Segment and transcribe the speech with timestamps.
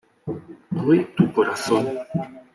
[0.83, 1.87] Hoy tu corazón.